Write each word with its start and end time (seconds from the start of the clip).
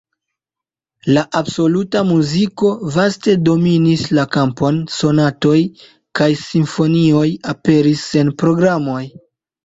La 1.15 1.23
absoluta 1.39 1.99
muziko 2.11 2.69
vaste 2.95 3.35
dominis 3.49 4.05
la 4.19 4.23
kampon, 4.35 4.79
sonatoj 4.93 5.57
kaj 6.21 6.29
simfonioj 6.45 7.27
aperis 7.53 8.07
sen 8.15 8.33
programoj. 8.45 9.03